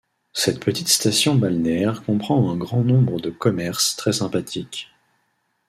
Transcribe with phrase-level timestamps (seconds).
[0.33, 4.89] Cette petite station balnéaire comprend un grand nombre de commerces très sympathiques.